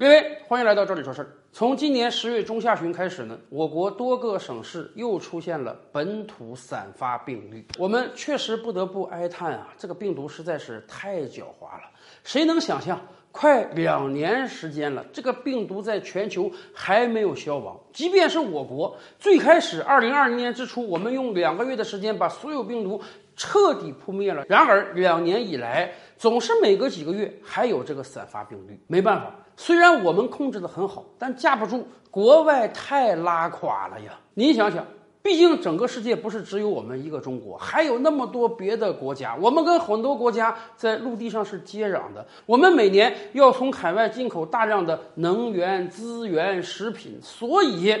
[0.00, 1.28] 各位，欢迎来到这里说事儿。
[1.50, 7.66] 从今年十月中下旬开始呢，我国多个省市又出现了本土散发病例。
[7.76, 11.90] 我们确实不得不哀叹啊，这个病毒实在是太狡猾了。
[12.22, 13.00] 谁能想象，
[13.32, 17.76] 快两年时间了，这个病毒在全球还没有消亡？
[17.92, 23.02] 即便是我国，最开始二零二零年之初，我们用两个月的时间把所有病毒
[23.34, 24.44] 彻底扑灭了。
[24.48, 28.78] 然而两年以来，总是每隔几个月还有这个散发病例。
[28.88, 29.32] 没办法。
[29.56, 34.12] 虽然我们控制的很好，但架不住国外太拉垮了呀！
[34.34, 34.86] 您想想，
[35.20, 42.24] 毕竟整个世界不是只有我们一个中国，还有那么多别的国家，我们跟很多国家在陆地上是接壤的。
[42.46, 47.92] 我们每年要从海外进口大量的能源资源、食品，所以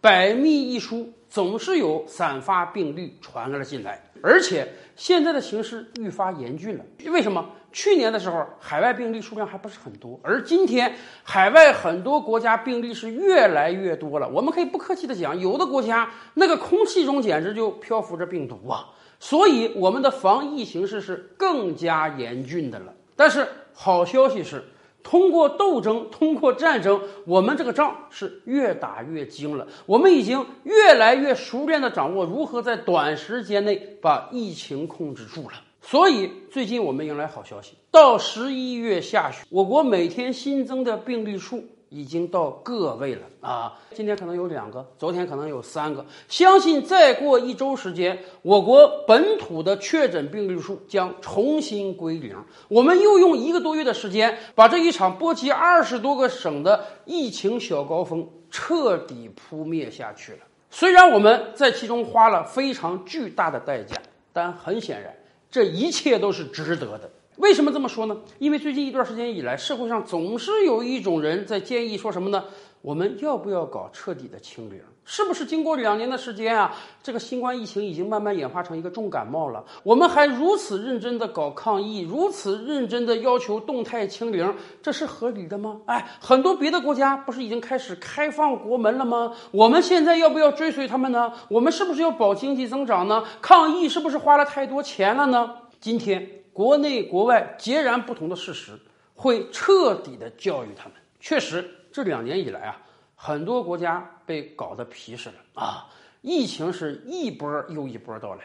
[0.00, 4.00] 百密一疏，总是有散发病例传了进来。
[4.22, 7.44] 而且现在的形势愈发严峻了，为什么？
[7.72, 14.28] 去年的时候，海外病例数量还不是很多，而今天海外很多国家病例是越来越多了。
[14.28, 18.88] 我们可以不客气的讲，有的国家那个空气中简直就漂浮着病毒啊！
[19.18, 22.94] 所以我们的防疫形势是更加严峻的了。
[23.16, 24.64] 但是好消息是。
[25.02, 29.66] 通过斗争，通过战争，我们这个仗是越打越精了。
[29.86, 35.54] 我们已经越来越熟练地掌握如何在短时间内把疫情控制住了。
[35.82, 41.64] 所以最近我们迎来好消息，到十一月下旬，我国每天新增的病例数。
[41.92, 43.76] 已经到个位了啊！
[43.92, 46.06] 今天可能有两个，昨天可能有三个。
[46.28, 52.36] 相信再过一周时间，我国本土的确诊病例数将重新归零。
[52.68, 60.38] 我们又用一个多月的时间，把这一场波及二十多个省的疫情小高峰彻底扑灭下去了。
[60.70, 63.96] 虽然我们在其中花了非常巨大的代价，
[64.32, 65.12] 但很显然，
[65.50, 67.10] 这一切都是值得的。
[67.40, 68.14] 为什么这么说呢？
[68.38, 72.44] 因为最近一段时间以来，社会上总是有一种人在建议说什么呢？
[72.82, 74.78] 我们要不要搞彻底的清零？
[75.06, 79.64] 是不是经过两年的时间啊，这个新冠疫情已经慢慢演化成一个重感冒了？
[79.82, 85.80] 我们还如此认真的搞抗疫，如此认真的要求动态清零，这是合理的吗？
[85.86, 89.32] 哎，很多别的国家不是已经开始开放国门了吗？
[89.50, 91.32] 我们现在要不要追随他们呢？
[91.48, 93.24] 我们是不是要保经济增长呢？
[93.40, 95.54] 抗疫是不是花了太多钱了呢？
[95.80, 96.39] 今天。
[96.60, 98.78] 国内国外截然不同的事实，
[99.14, 100.92] 会彻底的教育他们。
[101.18, 102.82] 确实，这两年以来啊，
[103.14, 105.88] 很多国家被搞得皮实了啊，
[106.20, 108.44] 疫情是一波又一波到来。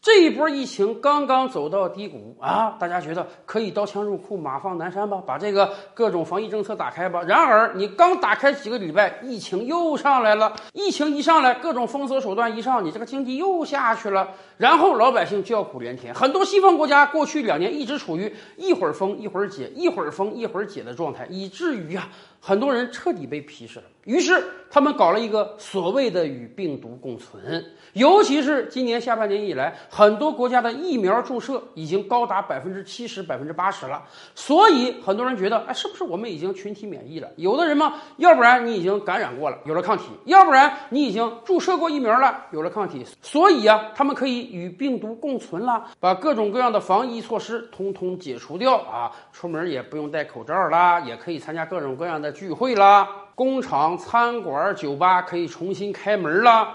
[0.00, 7.20] 这一波疫情刚刚走到低谷啊，大家觉得可以刀枪入库、马放南山吧，把这个各种防疫政策打开吧。
[7.26, 10.54] 然而，你刚打开几个礼拜，疫情又上来了。
[10.72, 14.28] 疫情一上来，各种封锁手段一上，你这个经济又下去了。
[14.56, 16.14] 然后老百姓叫苦连天。
[16.14, 22.08] 很多西方国家过去两年一直处于一会儿封一会儿解、一会儿封一会儿解的状态，以至于啊，
[22.40, 23.84] 很多人彻底被皮实了。
[24.04, 27.62] 于是，他们搞了一个所谓的与病毒共存。
[27.92, 34.02] 尤其是今年下半年以来，很多国家的疫苗注射已经高达百分之七十、百分之八十了。
[34.34, 37.28] 所以很多人觉得，哎，是不是我们已经群体免疫了？
[37.36, 43.04] 有的人嘛，要不然你已经感染过了，有了抗体；要不然你已经注射过疫苗了，有了抗体。
[43.20, 56.74] 所以啊，他们可以与病毒共存了，把各种各样的防疫措施通通解除掉啊，出门也不用戴口罩啦，也可以参加各种各样的聚会啦，工厂、餐馆、酒吧可以重新开门了。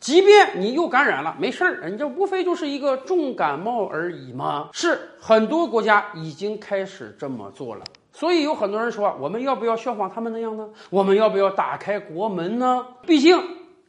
[0.00, 4.68] 即便你又感染了，没事儿，人家无非就是一个重感冒而已嘛。
[4.72, 10.68] 是很多国家已经开始这么做了，所以有很多人说，我们要不要效仿他们那样呢？
[10.90, 12.86] 我们要不要打开国门呢？
[13.06, 13.42] 毕竟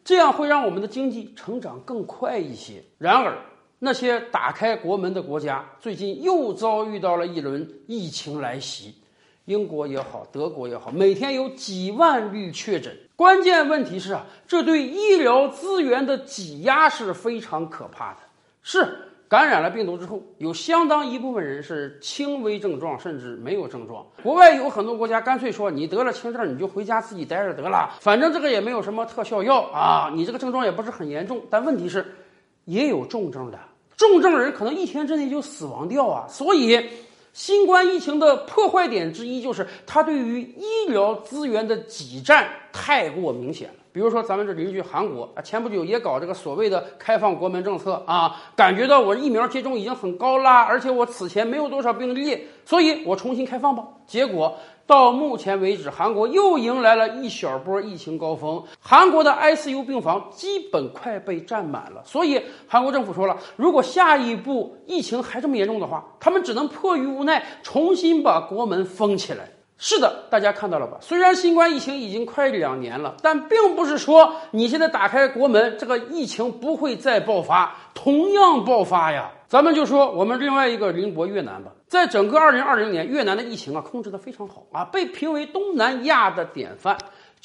[0.06, 2.82] 这样会让我们的经济成长更快一些。
[2.98, 3.38] 然而，
[3.80, 8.96] 那些打开国门的国家最近又遭遇到了一轮疫情来袭。
[9.46, 12.96] 英国也好，德国也好，每天有几万例确诊。
[13.16, 18.18] 关键问题是啊，这对医疗资源的挤压是非常可怕的。
[18.64, 18.98] 是
[19.28, 24.04] 感染了病毒之后，有相当一部分人是轻微症状，甚至没有症状。
[24.24, 31.40] 国外有很多国家干脆说，你得了轻症，你就回家自己待着得了，反正这个也没有什么特效药啊，你这个症状也不是很严重。
[31.52, 32.04] 但问题是，
[32.66, 33.60] 也有重症的，
[33.96, 36.84] 重症人可能一天之内就死亡掉啊，所以。
[37.36, 43.74] 新冠疫情的破坏点之一就是它对于医疗资源的挤占太过明显了。
[43.92, 53.86] 比如说，咱们这邻居韩国啊，前不久也搞这个所谓的开放国门政策啊，感觉到我疫苗接种已经很高啦，而且我此前没有多少病例，所以我重新开放吧。
[54.08, 54.58] 结果。
[54.88, 62.04] 到目前为止，韩国又迎来了一小波疫情高峰，韩国的 ICU 病房基本快被占满了。
[62.06, 69.50] 所以，韩国政府说了，如果下一步疫情还这么严重的话，他们只能迫于无奈重新把国门封起来。
[69.78, 70.98] 是的，大家看到了吧？
[71.02, 79.32] 虽然新冠疫情已经快两年了，但并不是说你现在打开国门，这个疫情不会再爆发，同样爆发呀。
[79.48, 86.96] 咱们就说我们另外一个邻国越南吧，在整个二零二零年，越南的疫情啊控制的非常好啊，被评为东南亚的典范。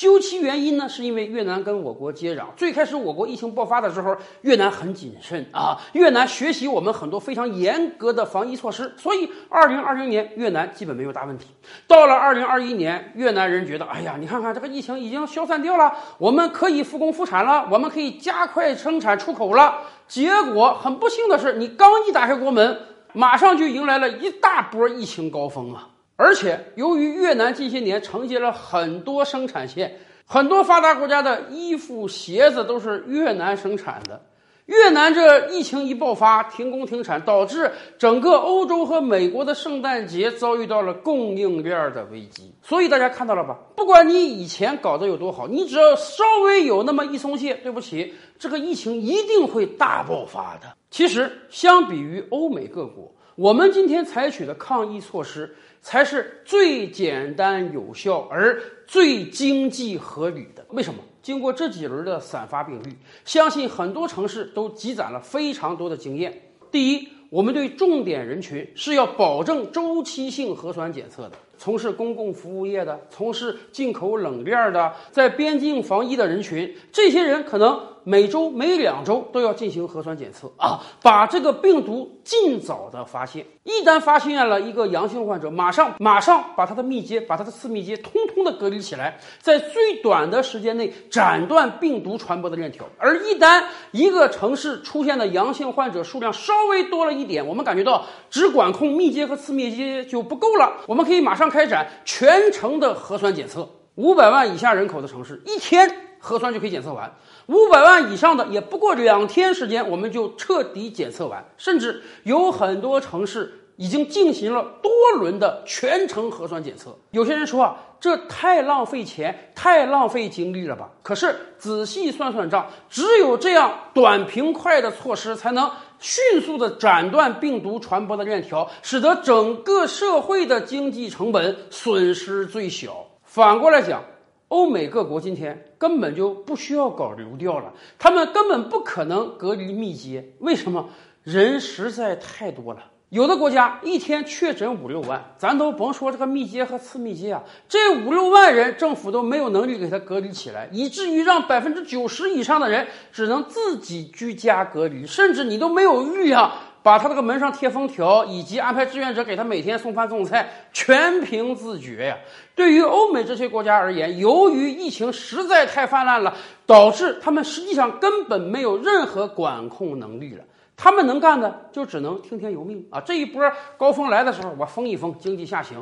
[0.00, 2.44] 究其原因呢，是因为越南跟我国接壤。
[2.56, 11.48] 最开始我国疫情爆发的时候，越南很谨慎啊，越南学习我们很多非常严格的防疫措施，所以二零二零年越南基本没有大问题。
[11.86, 19.80] 到了二零二一年，越南人觉得，哎呀，你看看这个疫情已经消散掉了，我们可以复工复产了，我们可以加快生产出口了。
[20.08, 22.80] 结果很不幸的是，你刚一打开国门，
[23.12, 25.88] 马上就迎来了一大波疫情高峰啊！
[26.22, 29.96] 而且，由于越南近些年承接了很多生产线，
[30.26, 34.20] 很多发达国家的衣服、鞋子都是越南生产的。
[34.66, 42.52] 越南这疫情一爆发，停工停产，导致整个欧洲和美国的圣诞节遭遇到了供应链的危机。
[42.60, 43.58] 所以大家看到了吧？
[43.74, 50.76] 不管你以前搞得有多好，你只要稍微有那么一松懈，对不起，这个疫情一定会大爆发的。
[50.90, 55.56] 其实，相比于欧美各国，我们今天采取的抗疫措施。
[55.82, 60.64] 才是最简单有效而最经济合理的。
[60.70, 61.00] 为什么？
[61.22, 66.54] 经过这几轮的散发病例，相信很多城市都积攒了非常多的经验。
[66.70, 71.32] 第一，我们对重点人群是要保证周期性核酸检测的。
[71.60, 83.44] 从事公共服务业的、从事进口冷链的、在边境防疫的人群，这些人可能每周、每两周都要进行核酸检测啊，把这个病毒尽早的发现。
[83.64, 92.86] 一旦发现了一个阳性患者，马上马上把他的密接、把他的次密接通通的隔离起来，在最短的时间内斩断病毒传播的链条。
[92.96, 101.49] 而一旦一个城市出现的阳性患者数量稍微多了一点，我们感觉到只管控密接和次密接就不够了，我们可以马上。
[101.50, 107.10] 开展全程的核酸检测，五百万以下人口的城市，一天核酸就可以检测完；
[107.46, 111.44] 五百万以上的，也不过两天时间，我们就彻底检测完。
[111.56, 116.96] 甚至有很多城市已经进行了多轮的全程核酸检测。
[117.10, 120.90] 有些人说啊，这太浪费钱，太浪费精力了吧？
[121.02, 125.70] 可是仔细算算账，只有这样短平快的措施，才能。
[126.00, 133.06] 迅速的斩断病毒传播的链条，使得整个社会的经济成本损失最小。
[133.22, 134.02] 反过来讲，
[134.48, 140.32] 欧美各国今天根本就不需要搞流调了，他们根本不可能隔离密接。
[140.40, 140.88] 为什么？
[141.22, 142.80] 人实在太多了。
[143.10, 156.52] 有的国家一天确诊五六万，咱都甭说这个密接和次密接啊，这五六万人政府都没有能力给他隔离起来，以至于让百分之九十以上的人只能自己居家隔离，甚至你都没有力量
[156.84, 162.16] 把他这个门上贴封条，以及安排志愿者给他每天送饭送菜，全凭自觉呀。
[162.54, 166.32] 对于欧美这些国家而言，由于疫情实在太泛滥了，
[166.64, 170.44] 导致他们实际上根本没有任何管控能力了。
[170.82, 172.98] 他们能干的就只能听天由命啊！
[173.02, 173.42] 这一波
[173.76, 175.76] 高峰来的时候，我封一封，经济下行；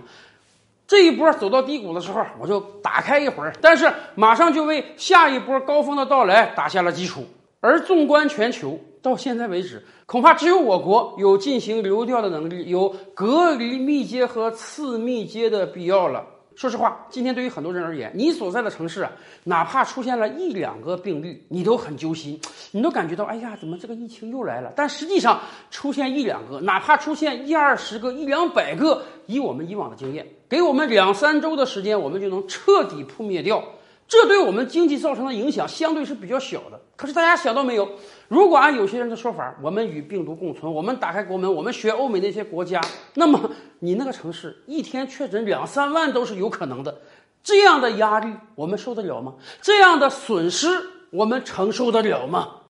[0.89, 3.53] 这一波走到低谷的时候，我就打开一会儿。
[3.61, 7.25] 但是马上就为下一波高峰的到来打下了基础。
[7.61, 16.27] 而纵观全球，到现在为止，恐怕只有我国有进行流调的能力，有隔离密接和次密接的必要了。
[16.59, 19.13] 说实话，今天对于很多人而言，你所在的城市啊，
[19.45, 22.37] 哪怕出现了一两个病例，你都很揪心，
[22.73, 24.73] 你都感觉到，哎呀，怎么这个疫情又来了？
[24.75, 33.63] 但实际上，出现一两个，哪怕出现一二十个、一两百个，以我们以往的经验，给我们两三周的时间，我们就能彻底扑灭掉。
[34.09, 36.81] 这对我们经济造成的影响相对是比较小的。
[36.97, 37.87] 可是大家想到没有？
[38.27, 42.81] 如果按有些人的说法，我们与病毒共存，我们打开国门，我们学欧美那些国家，
[43.15, 43.51] 那么
[43.81, 47.03] 你那个城市一天确诊两三万都是有可能的。
[47.43, 49.35] 这样的压力我们受得了吗？
[49.61, 50.69] 这样的损失
[51.11, 52.63] 我们承受得了吗？